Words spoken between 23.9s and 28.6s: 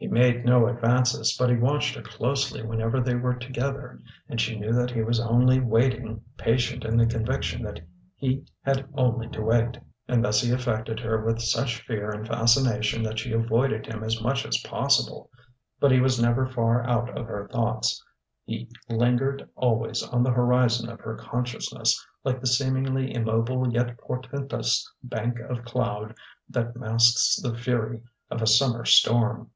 portentous bank of cloud that masks the fury of a